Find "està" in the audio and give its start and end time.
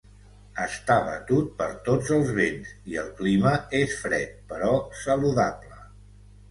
0.61-0.95